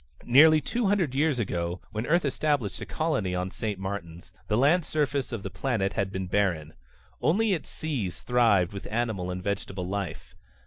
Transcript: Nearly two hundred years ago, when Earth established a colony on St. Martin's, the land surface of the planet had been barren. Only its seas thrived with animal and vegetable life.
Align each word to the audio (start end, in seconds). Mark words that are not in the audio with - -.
Nearly 0.25 0.61
two 0.61 0.87
hundred 0.87 1.13
years 1.13 1.37
ago, 1.37 1.79
when 1.91 2.07
Earth 2.07 2.25
established 2.25 2.81
a 2.81 2.87
colony 2.87 3.35
on 3.35 3.51
St. 3.51 3.77
Martin's, 3.77 4.33
the 4.47 4.57
land 4.57 4.83
surface 4.83 5.31
of 5.31 5.43
the 5.43 5.51
planet 5.51 5.93
had 5.93 6.11
been 6.11 6.25
barren. 6.25 6.73
Only 7.21 7.53
its 7.53 7.69
seas 7.69 8.23
thrived 8.23 8.73
with 8.73 8.91
animal 8.91 9.29
and 9.29 9.43
vegetable 9.43 9.87
life. 9.87 10.35